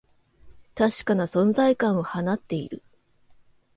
[0.73, 2.81] 確かな存在感を放っている